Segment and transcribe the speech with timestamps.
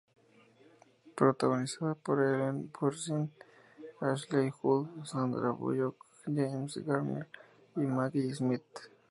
[1.15, 3.29] Protagonizada por Ellen Burstyn,
[4.01, 7.27] Ashley Judd, Sandra Bullock, James Garner
[7.75, 8.67] y Maggie Smith.